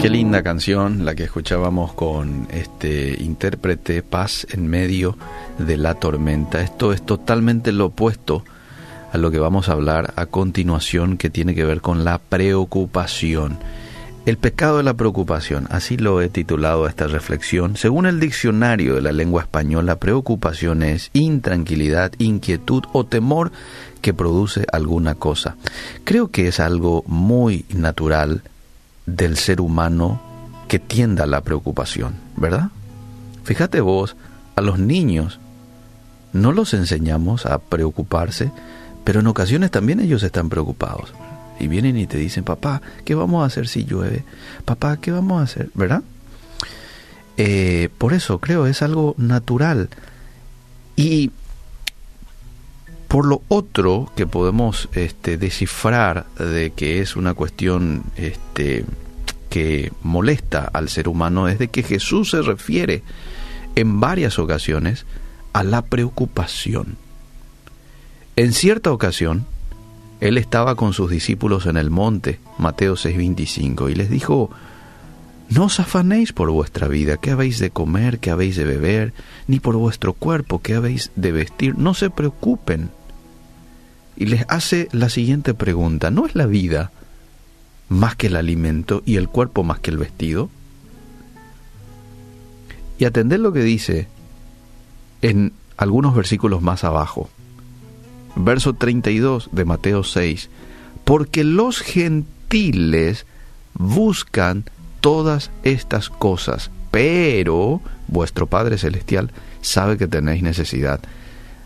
Qué 0.00 0.08
linda 0.08 0.42
canción 0.42 1.04
la 1.04 1.14
que 1.14 1.24
escuchábamos 1.24 1.92
con 1.92 2.48
este 2.50 3.22
intérprete 3.22 4.02
Paz 4.02 4.46
en 4.50 4.66
medio 4.66 5.18
de 5.58 5.76
la 5.76 5.94
tormenta. 5.94 6.62
Esto 6.62 6.94
es 6.94 7.04
totalmente 7.04 7.70
lo 7.70 7.86
opuesto 7.86 8.42
a 9.12 9.18
lo 9.18 9.30
que 9.30 9.38
vamos 9.38 9.68
a 9.68 9.72
hablar 9.72 10.14
a 10.16 10.24
continuación 10.24 11.18
que 11.18 11.28
tiene 11.28 11.54
que 11.54 11.66
ver 11.66 11.82
con 11.82 12.02
la 12.02 12.16
preocupación. 12.16 13.58
El 14.24 14.38
pecado 14.38 14.78
de 14.78 14.84
la 14.84 14.94
preocupación, 14.94 15.66
así 15.70 15.98
lo 15.98 16.22
he 16.22 16.30
titulado 16.30 16.86
esta 16.86 17.06
reflexión. 17.06 17.76
Según 17.76 18.06
el 18.06 18.20
diccionario 18.20 18.94
de 18.94 19.02
la 19.02 19.12
lengua 19.12 19.42
española, 19.42 19.98
preocupación 19.98 20.82
es 20.82 21.10
intranquilidad, 21.12 22.12
inquietud 22.16 22.84
o 22.94 23.04
temor 23.04 23.52
que 24.00 24.14
produce 24.14 24.64
alguna 24.72 25.14
cosa. 25.14 25.56
Creo 26.04 26.30
que 26.30 26.48
es 26.48 26.58
algo 26.58 27.04
muy 27.06 27.66
natural 27.68 28.42
del 29.16 29.36
ser 29.36 29.60
humano 29.60 30.20
que 30.68 30.78
tienda 30.78 31.24
a 31.24 31.26
la 31.26 31.40
preocupación, 31.40 32.14
¿verdad? 32.36 32.70
Fíjate 33.44 33.80
vos, 33.80 34.16
a 34.56 34.60
los 34.60 34.78
niños 34.78 35.40
no 36.32 36.52
los 36.52 36.74
enseñamos 36.74 37.46
a 37.46 37.58
preocuparse, 37.58 38.52
pero 39.04 39.20
en 39.20 39.26
ocasiones 39.26 39.70
también 39.70 40.00
ellos 40.00 40.22
están 40.22 40.48
preocupados. 40.48 41.12
Y 41.58 41.66
vienen 41.68 41.96
y 41.96 42.06
te 42.06 42.16
dicen, 42.16 42.44
papá, 42.44 42.80
¿qué 43.04 43.14
vamos 43.14 43.42
a 43.42 43.46
hacer 43.46 43.68
si 43.68 43.84
llueve? 43.84 44.24
Papá, 44.64 44.96
¿qué 44.98 45.10
vamos 45.10 45.40
a 45.40 45.44
hacer? 45.44 45.70
¿Verdad? 45.74 46.02
Eh, 47.36 47.90
por 47.98 48.14
eso 48.14 48.38
creo 48.38 48.66
es 48.66 48.82
algo 48.82 49.14
natural. 49.18 49.88
Y 50.96 51.32
por 53.10 53.26
lo 53.26 53.42
otro 53.48 54.08
que 54.14 54.24
podemos 54.24 54.88
este, 54.92 55.36
descifrar 55.36 56.26
de 56.36 56.70
que 56.70 57.00
es 57.00 57.16
una 57.16 57.34
cuestión 57.34 58.04
este, 58.14 58.84
que 59.48 59.90
molesta 60.04 60.70
al 60.72 60.88
ser 60.88 61.08
humano 61.08 61.48
es 61.48 61.58
de 61.58 61.66
que 61.66 61.82
Jesús 61.82 62.30
se 62.30 62.40
refiere 62.40 63.02
en 63.74 63.98
varias 63.98 64.38
ocasiones 64.38 65.06
a 65.52 65.64
la 65.64 65.82
preocupación. 65.82 66.98
En 68.36 68.52
cierta 68.52 68.92
ocasión, 68.92 69.44
él 70.20 70.38
estaba 70.38 70.76
con 70.76 70.92
sus 70.92 71.10
discípulos 71.10 71.66
en 71.66 71.78
el 71.78 71.90
monte, 71.90 72.38
Mateo 72.58 72.94
6:25, 72.94 73.90
y 73.90 73.96
les 73.96 74.08
dijo, 74.08 74.50
no 75.48 75.64
os 75.64 75.80
afanéis 75.80 76.32
por 76.32 76.48
vuestra 76.52 76.86
vida, 76.86 77.16
qué 77.16 77.32
habéis 77.32 77.58
de 77.58 77.70
comer, 77.70 78.20
qué 78.20 78.30
habéis 78.30 78.54
de 78.54 78.62
beber, 78.62 79.12
ni 79.48 79.58
por 79.58 79.74
vuestro 79.74 80.12
cuerpo, 80.12 80.62
qué 80.62 80.76
habéis 80.76 81.10
de 81.16 81.32
vestir, 81.32 81.76
no 81.76 81.94
se 81.94 82.08
preocupen 82.08 82.90
y 84.20 84.26
les 84.26 84.44
hace 84.48 84.86
la 84.92 85.08
siguiente 85.08 85.54
pregunta, 85.54 86.10
¿no 86.10 86.26
es 86.26 86.34
la 86.34 86.44
vida 86.44 86.92
más 87.88 88.16
que 88.16 88.26
el 88.26 88.36
alimento 88.36 89.02
y 89.06 89.16
el 89.16 89.30
cuerpo 89.30 89.64
más 89.64 89.80
que 89.80 89.90
el 89.90 89.96
vestido? 89.96 90.50
Y 92.98 93.06
atender 93.06 93.40
lo 93.40 93.54
que 93.54 93.62
dice 93.62 94.08
en 95.22 95.54
algunos 95.78 96.14
versículos 96.14 96.60
más 96.60 96.84
abajo. 96.84 97.30
Verso 98.36 98.74
32 98.74 99.48
de 99.52 99.64
Mateo 99.64 100.04
6. 100.04 100.50
Porque 101.06 101.42
los 101.42 101.80
gentiles 101.80 103.24
buscan 103.72 104.64
todas 105.00 105.50
estas 105.62 106.10
cosas, 106.10 106.70
pero 106.90 107.80
vuestro 108.06 108.46
Padre 108.46 108.76
Celestial 108.76 109.32
sabe 109.62 109.96
que 109.96 110.08
tenéis 110.08 110.42
necesidad 110.42 111.00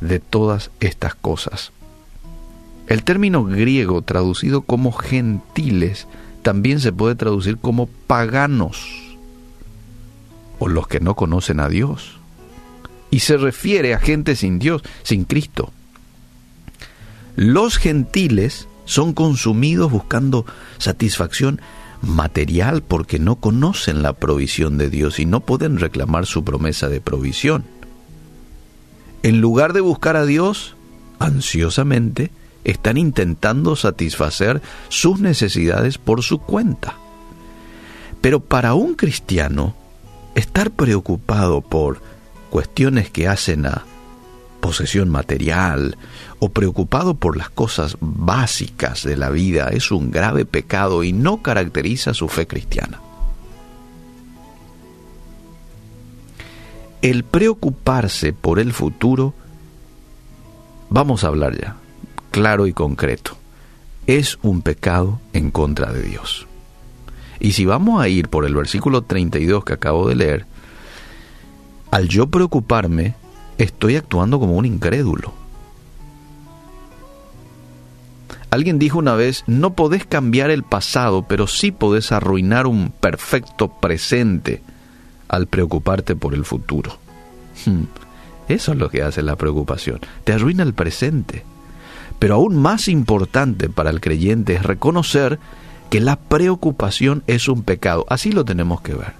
de 0.00 0.18
todas 0.18 0.72
estas 0.80 1.14
cosas. 1.14 1.70
El 2.90 3.04
término 3.04 3.44
griego 3.44 4.02
traducido 4.02 4.62
como 4.62 4.90
gentiles 4.90 6.08
también 6.42 6.80
se 6.80 6.92
puede 6.92 7.14
traducir 7.14 7.56
como 7.56 7.86
paganos 7.86 8.84
o 10.58 10.66
los 10.66 10.88
que 10.88 10.98
no 10.98 11.14
conocen 11.14 11.60
a 11.60 11.68
Dios. 11.68 12.18
Y 13.12 13.20
se 13.20 13.36
refiere 13.36 13.94
a 13.94 14.00
gente 14.00 14.34
sin 14.34 14.58
Dios, 14.58 14.82
sin 15.04 15.22
Cristo. 15.22 15.72
Los 17.36 17.76
gentiles 17.76 18.66
son 18.86 19.12
consumidos 19.12 19.92
buscando 19.92 20.44
satisfacción 20.78 21.60
material 22.02 22.82
porque 22.82 23.20
no 23.20 23.36
conocen 23.36 24.02
la 24.02 24.14
provisión 24.14 24.78
de 24.78 24.90
Dios 24.90 25.20
y 25.20 25.26
no 25.26 25.38
pueden 25.38 25.78
reclamar 25.78 26.26
su 26.26 26.42
promesa 26.42 26.88
de 26.88 27.00
provisión. 27.00 27.62
En 29.22 29.40
lugar 29.40 29.74
de 29.74 29.80
buscar 29.80 30.16
a 30.16 30.26
Dios, 30.26 30.74
ansiosamente, 31.20 32.32
están 32.64 32.96
intentando 32.96 33.76
satisfacer 33.76 34.60
sus 34.88 35.20
necesidades 35.20 35.98
por 35.98 36.22
su 36.22 36.38
cuenta. 36.38 36.94
Pero 38.20 38.40
para 38.40 38.74
un 38.74 38.94
cristiano, 38.94 39.74
estar 40.34 40.70
preocupado 40.70 41.60
por 41.60 42.00
cuestiones 42.50 43.10
que 43.10 43.28
hacen 43.28 43.66
a 43.66 43.84
posesión 44.60 45.08
material 45.08 45.96
o 46.38 46.50
preocupado 46.50 47.14
por 47.14 47.36
las 47.36 47.50
cosas 47.50 47.96
básicas 48.00 49.02
de 49.04 49.16
la 49.16 49.30
vida 49.30 49.68
es 49.68 49.90
un 49.90 50.10
grave 50.10 50.44
pecado 50.44 51.02
y 51.02 51.12
no 51.12 51.42
caracteriza 51.42 52.14
su 52.14 52.28
fe 52.28 52.46
cristiana. 52.46 53.00
El 57.02 57.24
preocuparse 57.24 58.34
por 58.34 58.58
el 58.58 58.74
futuro, 58.74 59.32
vamos 60.90 61.24
a 61.24 61.28
hablar 61.28 61.58
ya, 61.58 61.76
claro 62.30 62.66
y 62.66 62.72
concreto. 62.72 63.36
Es 64.06 64.38
un 64.42 64.62
pecado 64.62 65.20
en 65.32 65.50
contra 65.50 65.92
de 65.92 66.02
Dios. 66.02 66.46
Y 67.38 67.52
si 67.52 67.64
vamos 67.64 68.02
a 68.02 68.08
ir 68.08 68.28
por 68.28 68.44
el 68.44 68.54
versículo 68.54 69.02
32 69.02 69.64
que 69.64 69.72
acabo 69.72 70.08
de 70.08 70.14
leer, 70.14 70.46
al 71.90 72.08
yo 72.08 72.26
preocuparme, 72.26 73.14
estoy 73.58 73.96
actuando 73.96 74.38
como 74.38 74.56
un 74.56 74.66
incrédulo. 74.66 75.32
Alguien 78.50 78.78
dijo 78.78 78.98
una 78.98 79.14
vez, 79.14 79.44
no 79.46 79.74
podés 79.74 80.04
cambiar 80.04 80.50
el 80.50 80.64
pasado, 80.64 81.24
pero 81.28 81.46
sí 81.46 81.70
podés 81.70 82.10
arruinar 82.10 82.66
un 82.66 82.90
perfecto 82.90 83.68
presente 83.68 84.60
al 85.28 85.46
preocuparte 85.46 86.16
por 86.16 86.34
el 86.34 86.44
futuro. 86.44 86.98
Hmm. 87.64 87.84
Eso 88.48 88.72
es 88.72 88.78
lo 88.78 88.90
que 88.90 89.02
hace 89.02 89.22
la 89.22 89.36
preocupación. 89.36 90.00
Te 90.24 90.32
arruina 90.32 90.64
el 90.64 90.74
presente. 90.74 91.44
Pero 92.20 92.36
aún 92.36 92.56
más 92.56 92.86
importante 92.86 93.68
para 93.68 93.90
el 93.90 94.00
creyente 94.00 94.54
es 94.54 94.62
reconocer 94.62 95.40
que 95.90 96.00
la 96.00 96.16
preocupación 96.16 97.24
es 97.26 97.48
un 97.48 97.64
pecado. 97.64 98.06
Así 98.08 98.30
lo 98.30 98.44
tenemos 98.44 98.82
que 98.82 98.94
ver. 98.94 99.14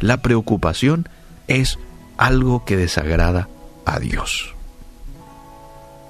La 0.00 0.22
preocupación 0.22 1.06
es 1.48 1.78
algo 2.16 2.64
que 2.64 2.76
desagrada 2.76 3.48
a 3.84 3.98
Dios. 3.98 4.54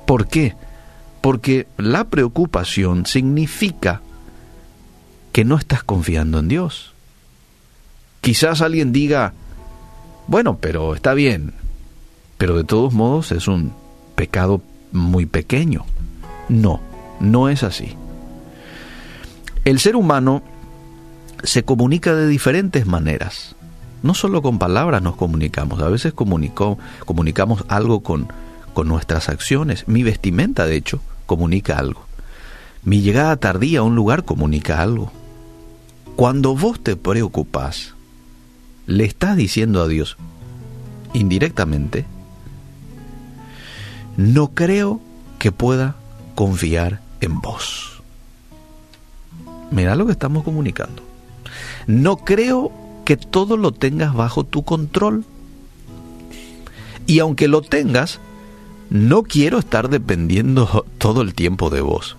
¿Por 0.06 0.28
qué? 0.28 0.54
Porque 1.20 1.66
la 1.76 2.04
preocupación 2.04 3.06
significa 3.06 4.02
que 5.32 5.44
no 5.44 5.56
estás 5.56 5.82
confiando 5.82 6.38
en 6.38 6.48
Dios. 6.48 6.92
Quizás 8.20 8.60
alguien 8.60 8.92
diga, 8.92 9.32
bueno, 10.26 10.58
pero 10.58 10.94
está 10.94 11.14
bien, 11.14 11.54
pero 12.38 12.56
de 12.56 12.64
todos 12.64 12.92
modos 12.92 13.32
es 13.32 13.48
un 13.48 13.72
pecado 14.14 14.62
muy 14.93 15.27
pequeño. 15.27 15.84
No, 16.49 16.81
no 17.21 17.49
es 17.49 17.62
así. 17.62 17.97
El 19.65 19.78
ser 19.78 19.97
humano 19.97 20.43
se 21.43 21.65
comunica 21.65 22.15
de 22.15 22.27
diferentes 22.27 22.87
maneras. 22.87 23.55
No 24.03 24.15
solo 24.15 24.41
con 24.41 24.59
palabras 24.59 25.03
nos 25.03 25.17
comunicamos, 25.17 25.81
a 25.83 25.89
veces 25.89 26.15
comunicamos 26.15 27.65
algo 27.69 28.01
con, 28.01 28.28
con 28.73 28.89
nuestras 28.89 29.28
acciones. 29.28 29.87
Mi 29.87 30.03
vestimenta, 30.03 30.67
de 30.67 30.77
hecho, 30.77 31.01
comunica 31.27 31.78
algo. 31.78 32.07
Mi 32.83 33.03
llegada 33.03 33.37
tardía 33.37 33.81
a 33.81 33.83
un 33.83 33.95
lugar 33.95 34.25
comunica 34.25 34.81
algo. 34.81 35.12
Cuando 36.16 36.57
vos 36.57 36.83
te 36.83 36.97
preocupas, 36.97 37.95
le 38.86 39.04
estás 39.04 39.36
diciendo 39.36 39.83
a 39.83 39.89
Dios, 39.89 40.16
indirectamente, 41.13 42.07
no 44.16 44.48
creo 44.54 45.01
que 45.39 45.53
pueda 45.53 45.97
confiar 46.34 47.01
en 47.21 47.41
vos. 47.41 48.03
Mira 49.71 49.95
lo 49.95 50.07
que 50.07 50.12
estamos 50.12 50.42
comunicando. 50.42 51.03
No 51.86 52.18
creo 52.18 52.72
que 53.04 53.16
todo 53.16 53.57
lo 53.57 53.72
tengas 53.72 54.15
bajo 54.15 54.45
tu 54.45 54.65
control. 54.65 55.24
Y 57.07 57.18
aunque 57.21 57.48
lo 57.48 57.62
tengas, 57.62 58.21
no 58.91 59.22
quiero 59.22 59.59
estar 59.59 59.89
dependiendo 59.89 60.84
todo 60.98 61.22
el 61.22 61.34
tiempo 61.34 61.71
de 61.71 61.80
vos. 61.80 62.16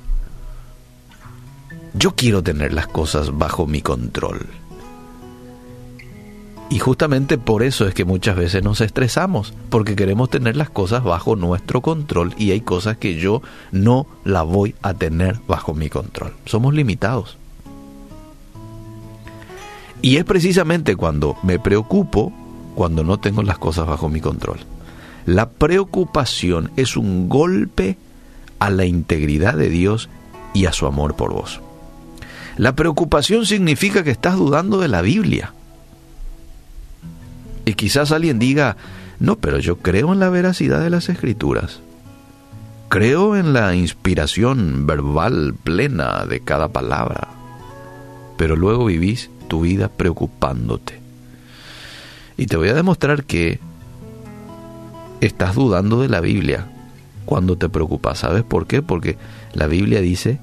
Yo 1.93 2.15
quiero 2.15 2.41
tener 2.41 2.73
las 2.73 2.87
cosas 2.87 3.37
bajo 3.37 3.67
mi 3.67 3.81
control. 3.81 4.47
Y 6.71 6.79
justamente 6.79 7.37
por 7.37 7.63
eso 7.63 7.85
es 7.85 7.93
que 7.93 8.05
muchas 8.05 8.37
veces 8.37 8.63
nos 8.63 8.79
estresamos, 8.79 9.53
porque 9.69 9.93
queremos 9.93 10.29
tener 10.29 10.55
las 10.55 10.69
cosas 10.69 11.03
bajo 11.03 11.35
nuestro 11.35 11.81
control 11.81 12.33
y 12.37 12.51
hay 12.51 12.61
cosas 12.61 12.95
que 12.95 13.15
yo 13.15 13.41
no 13.73 14.07
la 14.23 14.43
voy 14.43 14.73
a 14.81 14.93
tener 14.93 15.41
bajo 15.49 15.73
mi 15.73 15.89
control. 15.89 16.31
Somos 16.45 16.73
limitados. 16.73 17.37
Y 20.01 20.15
es 20.15 20.23
precisamente 20.23 20.95
cuando 20.95 21.35
me 21.43 21.59
preocupo, 21.59 22.31
cuando 22.73 23.03
no 23.03 23.19
tengo 23.19 23.43
las 23.43 23.57
cosas 23.57 23.85
bajo 23.85 24.07
mi 24.07 24.21
control. 24.21 24.59
La 25.25 25.49
preocupación 25.49 26.71
es 26.77 26.95
un 26.95 27.27
golpe 27.27 27.97
a 28.59 28.69
la 28.69 28.85
integridad 28.85 29.55
de 29.55 29.67
Dios 29.67 30.07
y 30.53 30.67
a 30.67 30.71
su 30.71 30.87
amor 30.87 31.15
por 31.17 31.33
vos. 31.33 31.59
La 32.55 32.77
preocupación 32.77 33.45
significa 33.45 34.05
que 34.05 34.11
estás 34.11 34.37
dudando 34.37 34.79
de 34.79 34.87
la 34.87 35.01
Biblia. 35.01 35.53
Y 37.71 37.73
quizás 37.75 38.11
alguien 38.11 38.37
diga, 38.37 38.75
no, 39.17 39.37
pero 39.37 39.57
yo 39.57 39.77
creo 39.77 40.11
en 40.11 40.19
la 40.19 40.29
veracidad 40.29 40.81
de 40.81 40.89
las 40.89 41.07
escrituras. 41.07 41.79
Creo 42.89 43.37
en 43.37 43.53
la 43.53 43.73
inspiración 43.75 44.85
verbal 44.85 45.55
plena 45.63 46.25
de 46.25 46.41
cada 46.41 46.67
palabra. 46.67 47.29
Pero 48.35 48.57
luego 48.57 48.83
vivís 48.83 49.29
tu 49.47 49.61
vida 49.61 49.87
preocupándote. 49.87 50.99
Y 52.35 52.47
te 52.47 52.57
voy 52.57 52.67
a 52.67 52.73
demostrar 52.73 53.23
que 53.23 53.61
estás 55.21 55.55
dudando 55.55 56.01
de 56.01 56.09
la 56.09 56.19
Biblia 56.19 56.67
cuando 57.23 57.57
te 57.57 57.69
preocupas. 57.69 58.19
¿Sabes 58.19 58.43
por 58.43 58.67
qué? 58.67 58.81
Porque 58.81 59.15
la 59.53 59.67
Biblia 59.67 60.01
dice 60.01 60.41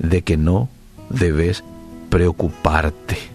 de 0.00 0.22
que 0.22 0.36
no 0.36 0.68
debes 1.10 1.62
preocuparte. 2.10 3.33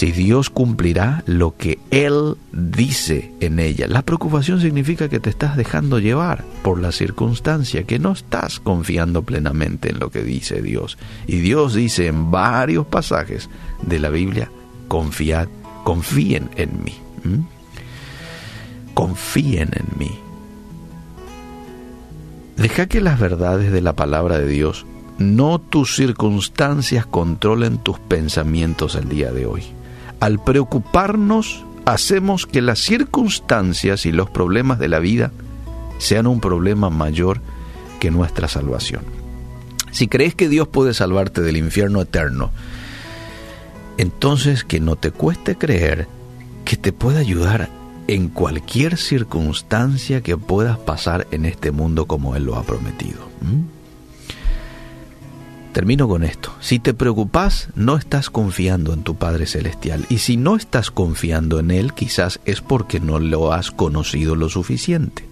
Si 0.00 0.12
Dios 0.12 0.48
cumplirá 0.48 1.22
lo 1.26 1.58
que 1.58 1.78
Él 1.90 2.38
dice 2.52 3.34
en 3.40 3.58
ella. 3.58 3.86
La 3.86 4.00
preocupación 4.00 4.58
significa 4.58 5.10
que 5.10 5.20
te 5.20 5.28
estás 5.28 5.58
dejando 5.58 5.98
llevar 5.98 6.42
por 6.62 6.80
la 6.80 6.90
circunstancia, 6.90 7.82
que 7.84 7.98
no 7.98 8.12
estás 8.12 8.60
confiando 8.60 9.24
plenamente 9.24 9.90
en 9.90 9.98
lo 9.98 10.08
que 10.10 10.22
dice 10.22 10.62
Dios. 10.62 10.96
Y 11.26 11.40
Dios 11.40 11.74
dice 11.74 12.06
en 12.06 12.30
varios 12.30 12.86
pasajes 12.86 13.50
de 13.82 13.98
la 13.98 14.08
Biblia, 14.08 14.50
confiad, 14.88 15.48
confíen 15.84 16.48
en 16.56 16.82
mí. 16.82 16.94
Confíen 18.94 19.68
en 19.74 19.98
mí. 19.98 20.18
Deja 22.56 22.86
que 22.86 23.02
las 23.02 23.20
verdades 23.20 23.70
de 23.70 23.82
la 23.82 23.92
palabra 23.92 24.38
de 24.38 24.46
Dios, 24.46 24.86
no 25.18 25.58
tus 25.58 25.94
circunstancias, 25.94 27.04
controlen 27.04 27.76
tus 27.76 27.98
pensamientos 27.98 28.94
el 28.94 29.06
día 29.10 29.30
de 29.30 29.44
hoy. 29.44 29.74
Al 30.20 30.38
preocuparnos, 30.38 31.64
hacemos 31.86 32.46
que 32.46 32.60
las 32.60 32.78
circunstancias 32.78 34.04
y 34.06 34.12
los 34.12 34.28
problemas 34.30 34.78
de 34.78 34.88
la 34.88 34.98
vida 34.98 35.32
sean 35.98 36.26
un 36.26 36.40
problema 36.40 36.90
mayor 36.90 37.40
que 37.98 38.10
nuestra 38.10 38.46
salvación. 38.46 39.02
Si 39.90 40.08
crees 40.08 40.34
que 40.34 40.48
Dios 40.48 40.68
puede 40.68 40.94
salvarte 40.94 41.40
del 41.40 41.56
infierno 41.56 42.00
eterno, 42.00 42.50
entonces 43.98 44.62
que 44.62 44.78
no 44.78 44.96
te 44.96 45.10
cueste 45.10 45.56
creer 45.56 46.06
que 46.64 46.76
te 46.76 46.92
puede 46.92 47.18
ayudar 47.18 47.68
en 48.06 48.28
cualquier 48.28 48.96
circunstancia 48.96 50.20
que 50.20 50.36
puedas 50.36 50.78
pasar 50.78 51.26
en 51.30 51.44
este 51.44 51.70
mundo 51.70 52.06
como 52.06 52.36
Él 52.36 52.44
lo 52.44 52.56
ha 52.56 52.62
prometido. 52.62 53.20
Termino 55.80 56.08
con 56.08 56.24
esto. 56.24 56.52
Si 56.60 56.78
te 56.78 56.92
preocupas, 56.92 57.70
no 57.74 57.96
estás 57.96 58.28
confiando 58.28 58.92
en 58.92 59.02
tu 59.02 59.14
Padre 59.14 59.46
Celestial. 59.46 60.04
Y 60.10 60.18
si 60.18 60.36
no 60.36 60.56
estás 60.56 60.90
confiando 60.90 61.58
en 61.58 61.70
Él, 61.70 61.94
quizás 61.94 62.38
es 62.44 62.60
porque 62.60 63.00
no 63.00 63.18
lo 63.18 63.54
has 63.54 63.70
conocido 63.70 64.36
lo 64.36 64.50
suficiente. 64.50 65.24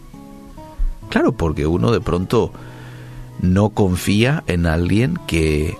Claro, 1.10 1.32
porque 1.32 1.66
uno 1.66 1.92
de 1.92 2.00
pronto 2.00 2.50
no 3.42 3.68
confía 3.68 4.42
en 4.46 4.64
alguien 4.64 5.18
que 5.26 5.76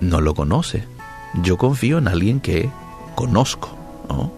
no 0.00 0.20
lo 0.20 0.32
conoce. 0.36 0.84
Yo 1.42 1.56
confío 1.56 1.98
en 1.98 2.06
alguien 2.06 2.38
que 2.38 2.70
conozco. 3.16 3.76
¿no? 4.08 4.32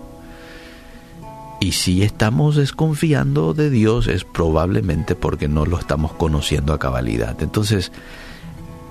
Y 1.61 1.73
si 1.73 2.03
estamos 2.03 2.57
desconfiando 2.57 3.53
de 3.53 3.69
Dios 3.69 4.07
es 4.07 4.25
probablemente 4.25 5.15
porque 5.17 5.49
no 5.49 5.67
lo 5.67 5.79
estamos 5.79 6.15
conociendo 6.15 6.73
a 6.73 6.79
cabalidad. 6.79 7.43
Entonces, 7.43 7.93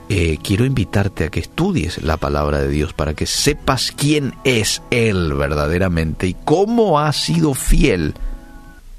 eh, 0.10 0.40
quiero 0.42 0.66
invitarte 0.66 1.26
a 1.26 1.30
que 1.30 1.40
estudies 1.40 2.02
la 2.02 2.18
palabra 2.18 2.60
de 2.60 2.70
Dios 2.70 2.94
para 2.94 3.14
que 3.14 3.28
sepas 3.28 3.94
quién 3.96 4.34
es 4.44 4.82
Él 4.90 5.34
verdaderamente 5.34 6.26
y 6.26 6.36
cómo 6.46 7.00
ha 7.00 7.14
sido 7.14 7.54
fiel 7.54 8.16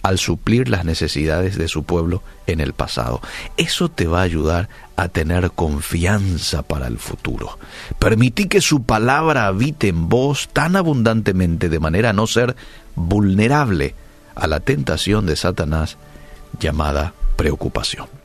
al 0.02 0.18
suplir 0.18 0.68
las 0.68 0.84
necesidades 0.84 1.58
de 1.58 1.66
su 1.66 1.82
pueblo 1.82 2.22
en 2.46 2.60
el 2.60 2.72
pasado. 2.72 3.20
Eso 3.56 3.88
te 3.88 4.06
va 4.06 4.20
a 4.20 4.22
ayudar 4.22 4.68
a 4.96 5.08
tener 5.08 5.50
confianza 5.50 6.62
para 6.62 6.86
el 6.86 6.98
futuro. 6.98 7.58
Permití 7.98 8.46
que 8.46 8.60
su 8.60 8.84
palabra 8.84 9.46
habite 9.46 9.88
en 9.88 10.08
vos 10.08 10.48
tan 10.52 10.76
abundantemente 10.76 11.68
de 11.68 11.80
manera 11.80 12.10
a 12.10 12.14
no 12.14 12.28
ser 12.28 12.54
vulnerable 12.94 13.94
a 14.36 14.46
la 14.46 14.60
tentación 14.60 15.26
de 15.26 15.36
Satanás 15.36 15.98
llamada 16.60 17.14
preocupación. 17.36 18.19